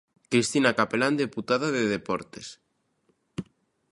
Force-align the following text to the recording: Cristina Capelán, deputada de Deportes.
Cristina 0.31 0.75
Capelán, 0.79 1.13
deputada 1.23 1.67
de 1.75 1.83
Deportes. 1.95 2.47